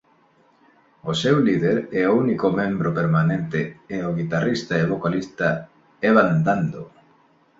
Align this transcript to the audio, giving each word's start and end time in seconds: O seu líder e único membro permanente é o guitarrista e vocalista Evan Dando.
O 1.11 1.13
seu 1.21 1.37
líder 1.47 1.77
e 1.99 2.01
único 2.23 2.47
membro 2.59 2.89
permanente 2.99 3.61
é 3.97 3.99
o 4.09 4.15
guitarrista 4.19 4.73
e 4.77 4.89
vocalista 4.93 5.47
Evan 6.09 6.31
Dando. 6.47 6.83